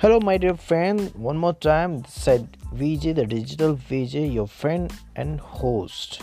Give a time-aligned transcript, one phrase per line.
[0.00, 1.14] Hello, my dear friend.
[1.14, 6.16] One more time, said VJ, the digital VJ, your friend and host.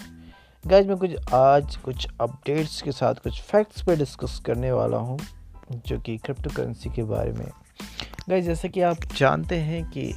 [0.67, 5.19] Guys मैं कुछ आज कुछ updates के साथ कुछ फैक्ट्स पे डिस्कस करने वाला हूँ
[5.87, 7.47] जो कि क्रिप्टो करेंसी के बारे में
[8.29, 10.13] गाइज़ जैसे कि आप जानते हैं कि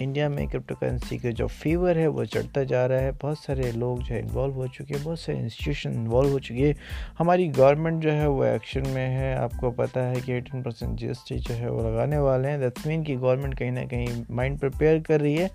[0.00, 3.72] इंडिया में क्रिप्टो करेंसी का जो फीवर है, वो चढ़ता जा रहा है। बहुत सारे
[3.72, 6.74] लोग जो है इन्वॉल्व हो चुके हैं, बहुत सारे इंस्टीट्यूशन इन्वॉल्व हो चुके हैं।
[7.18, 11.38] हमारी गवर्नमेंट जो है, वो एक्शन में है। आपको पता है कि एटीन परसेंट जी
[11.38, 15.00] जो है, वो लगाने वाले हैं। दैट्स मीन की गवर्नमेंट कहीं ना कहीं माइंड प्रिपेयर
[15.00, 15.50] कर रही है।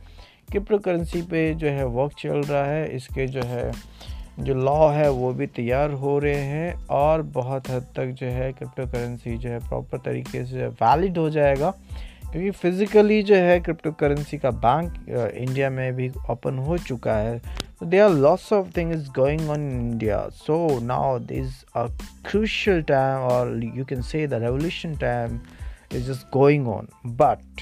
[0.52, 3.72] क्रिप्टो करेंसी पे जो है वर्क चल रहा है। इसके जो है,
[4.40, 8.52] जो लॉ है, वो भी तैयार हो रहे हैं और बहुत हद तक जो है
[8.54, 11.74] क्रिप्टो करेंसी जो है प्रॉपर तरीके से वैलिड हो जाएगा।
[12.34, 17.16] क्योंकि फिजिकली जो है क्रिप्टो करेंसी का बैंक इंडिया uh, में भी ओपन हो चुका
[17.16, 17.42] है।
[17.84, 21.86] They are lots of thing is going on India so now this a
[22.30, 25.40] crucial time और you can say the revolution time
[25.96, 27.62] is just going on but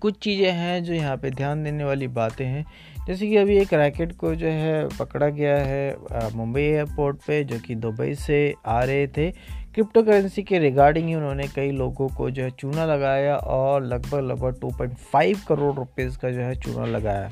[0.00, 2.64] कुछ चीज़ें हैं जो यहाँ पे ध्यान देने वाली बातें हैं।
[3.06, 7.42] जैसे कि अभी एक रैकेट को जो है पकड़ा गया है uh, मुंबई एयरपोर्ट पे,
[7.44, 9.28] जो कि दुबई से आ रहे थे।
[9.74, 14.20] क्रिप्टो करेंसी के रिगार्डिंग ही उन्होंने कई लोगों को जो है चूना लगाया और लगभग
[14.20, 17.30] लगभग 2.5 करोड़ रुपीज़ का जो है चूना लगाया।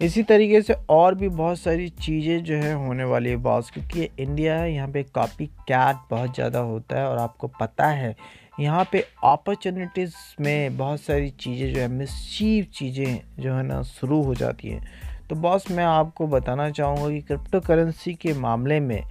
[0.00, 4.08] इसी तरीके से और भी बहुत सारी चीज़ें जो है होने वाली है बॉस क्योंकि
[4.18, 8.14] इंडिया है, यहाँ पे कॉपी कैट बहुत ज़्यादा होता है और आपको पता है,
[8.60, 14.22] यहाँ पे अपॉर्चुनिटीज़ में बहुत सारी चीज़ें जो है मिसचीव चीज़ें जो है ना शुरू
[14.22, 14.82] हो जाती हैं।
[15.30, 19.02] तो बॉस मैं आपको बताना चाहूँगा कि क्रिप्टो करेंसी के मामले में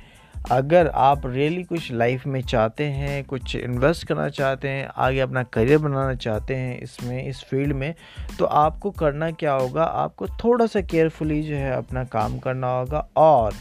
[0.51, 5.43] अगर आप रियली कुछ लाइफ में चाहते हैं, कुछ इन्वेस्ट करना चाहते हैं, आगे अपना
[5.43, 7.93] करियर बनाना चाहते हैं इसमें, इस फ़ील्ड में
[8.39, 9.83] तो आपको करना क्या होगा?
[9.83, 13.53] आपको थोड़ा सा केयरफुली जो है अपना काम करना होगा और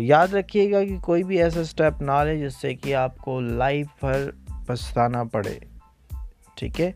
[0.00, 4.32] याद रखिएगा कि कोई भी ऐसा स्टेप ना ले जिससे कि आपको लाइफ भर
[4.68, 5.60] पछताना पड़े।
[6.58, 6.94] ठीक है?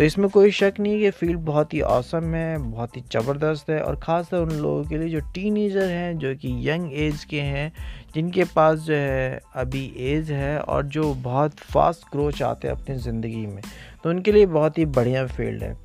[0.00, 3.70] तो इसमें कोई शक नहीं है कि फ़ील्ड बहुत ही औसम है, बहुत ही ज़बरदस्त
[3.70, 7.40] है और ख़ासकर उन लोगों के लिए जो टीनेजर हैं, जो कि यंग एज के
[7.40, 7.72] हैं,
[8.14, 12.96] जिनके पास जो है अभी एज है और जो बहुत फास्ट ग्रो चाहते हैं अपनी
[12.98, 13.60] ज़िंदगी में
[14.04, 15.76] तो उनके लिए बहुत ही बढ़िया फ़ील्ड है।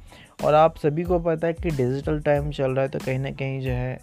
[0.44, 3.32] और आप सभी को पता है कि डिजिटल टाइम चल रहा है तो कहीं ना
[3.34, 4.00] कहीं जो है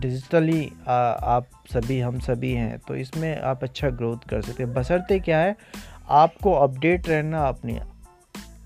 [0.00, 5.18] डिजिटली आप सभी, हम सभी हैं तो इसमें आप अच्छा ग्रोथ कर सकते हैं। बसरते
[5.20, 5.56] क्या है,
[6.08, 7.78] आपको अपडेट रहना अपनी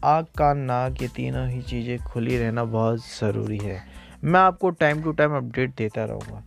[0.04, 3.82] आँख कान नाक, ये तीनों ही चीज़ें खुली रहना बहुत ज़रूरी है।
[4.24, 6.42] मैं आपको टाइम टू टाइम अपडेट देता रहूँगा।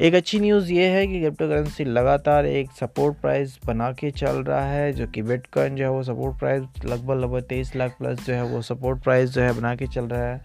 [0.00, 4.36] एक अच्छी न्यूज़ ये है कि क्रिप्टो करेंसी लगातार एक सपोर्ट प्राइस बना के चल
[4.38, 8.26] रहा है, जो कि बिटकॉइन जो है वो सपोर्ट प्राइस लगभग लगभग तेईस लाख प्लस
[8.26, 10.40] जो है वो सपोर्ट प्राइस जो है बना के चल रहा है।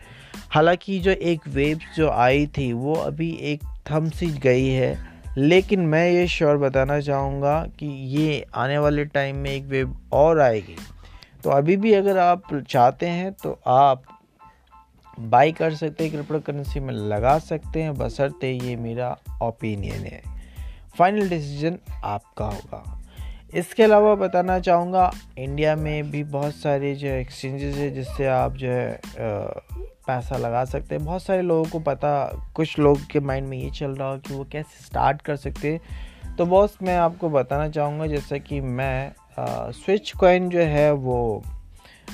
[0.50, 4.98] हालाँकि जो एक वेव जो आई थी, वो अभी एक थम सी गई है,
[5.38, 10.40] लेकिन मैं ये श्योर बताना चाहूँगा कि ये आने वाले टाइम में एक वेव और
[10.40, 10.76] आएगी।
[11.44, 14.04] तो अभी भी अगर आप चाहते हैं तो आप
[15.20, 20.22] बाई कर सकते हैं क्रिप्टो करेंसी में लगा सकते हैं बसरते ये मेरा ओपिनियन है।
[20.98, 22.84] फाइनल डिसीज़न आपका होगा।
[23.54, 28.68] इसके अलावा बताना चाहूँगा इंडिया में भी बहुत सारे जो एक्सचेंजेस है, जिससे आप जो
[28.68, 29.00] है
[30.08, 33.70] पैसा लगा सकते हैं। बहुत सारे लोगों को पता, कुछ लोग के माइंड में ये
[33.70, 37.70] चल रहा हो कि वो कैसे स्टार्ट कर सकते हैं। तो बॉस मैं आपको बताना
[37.70, 41.44] चाहूँगा, जैसा कि मैं स्विच कॉइन जो है वो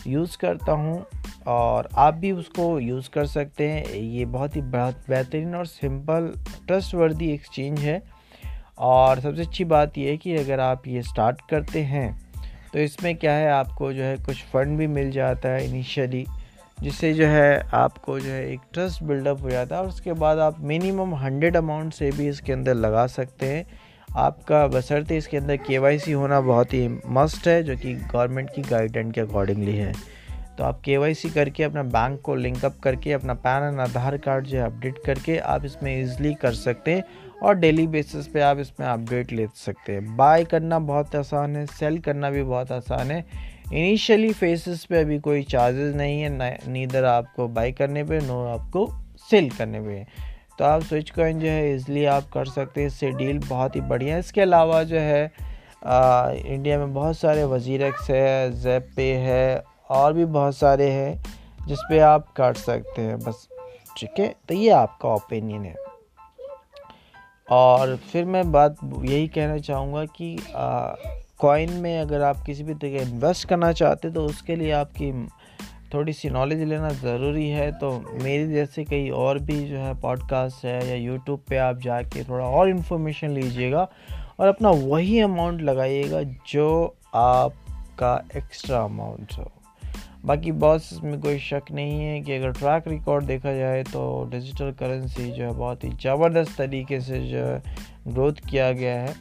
[0.08, 1.06] यूज़ करता हूँ
[1.48, 6.32] और आप भी उसको यूज़ कर सकते हैं। ये बहुत ही बहुत बेहतरीन और सिंपल
[6.68, 8.02] ट्रस्ट वर्दी एक्सचेंज है।
[8.78, 12.10] और सबसे अच्छी बात यह है कि अगर आप ये स्टार्ट करते हैं
[12.74, 16.26] तो इसमें क्या है, आपको जो है कुछ फ़ंड भी मिल जाता है इनिशियली
[16.78, 20.40] जिससे जो है आपको जो है एक ट्रस्ट बिल्डअप हो जाता है और उसके बाद
[20.40, 23.66] आप मिनिमम हंड्रेड अमाउंट से भी इसके अंदर लगा सकते हैं।
[24.16, 25.78] आपका बसरते इसके अंदर के
[26.12, 29.94] होना बहुत ही मस्ट है, जो कि गवर्नमेंट की गाइडलाइन के अकॉर्डिंगली है।
[30.58, 30.98] तो आप के
[31.30, 35.38] करके अपना बैंक को लिंकअप करके, अपना पैन एंड आधार कार्ड जो है अपडेट करके
[35.38, 37.04] आप इसमें ईजिली कर सकते हैं
[37.44, 41.66] और डेली बेसिस पे आप इसमें अपडेट ले सकते हैं। बाय करना बहुत आसान है
[41.66, 43.20] सेल करना भी बहुत आसान है।
[43.66, 48.88] इनिशियली फेसिस पे अभी कोई चार्जेस नहीं है नीदर आपको बाय करने पे नो आपको
[49.30, 50.06] सेल करने पे।
[50.60, 53.82] तो आप स्विच कॉइन जो है इसलिए आप कर सकते हैं। इससे डील बहुत ही
[53.84, 55.32] बढ़िया है। इसके अलावा जो है
[55.86, 60.90] आ, इंडिया में बहुत सारे वज़ीर एक्स है जेप पे है और भी बहुत सारे
[60.92, 63.48] हैं जिस पे आप कर सकते हैं। बस
[63.98, 64.34] ठीक है?
[64.50, 65.76] तो ये आपका ओपिनियन है।
[67.48, 70.36] और फिर मैं बात यही कहना चाहूँगा कि
[71.40, 75.12] कॉइन में अगर आप किसी भी तरीके इन्वेस्ट करना चाहते तो उसके लिए आपकी
[75.94, 77.92] थोड़ी सी नॉलेज लेना ज़रूरी है तो
[78.24, 82.46] मेरी जैसे कई और भी जो है पॉडकास्ट है या यूट्यूब पे आप जाके थोड़ा
[82.46, 83.88] और इन्फॉर्मेशन लीजिएगा
[84.40, 89.52] और अपना वही अमाउंट लगाइएगा जो आपका एक्स्ट्रा अमाउंट हो।
[90.26, 94.72] बाकी बॉस इसमें कोई शक नहीं है कि अगर ट्रैक रिकॉर्ड देखा जाए तो डिजिटल
[94.72, 97.62] करेंसी जो है बहुत ही ज़बरदस्त तरीके से जो है
[98.08, 99.14] ग्रोथ किया गया है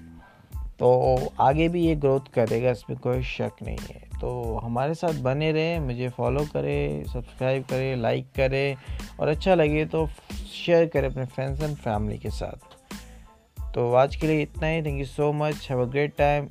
[0.79, 5.51] तो आगे भी ये ग्रोथ करेगा, इसमें कोई शक नहीं है। तो हमारे साथ बने
[5.53, 8.77] रहें, मुझे फॉलो करें सब्सक्राइब करें लाइक करें
[9.21, 10.07] और अच्छा लगे तो
[10.55, 14.99] शेयर करें अपने फ्रेंड्स एंड फैमिली के साथ। तो आज के लिए इतना ही। Thank
[14.99, 16.49] you so much have a great time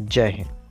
[0.00, 0.65] जय हिंद।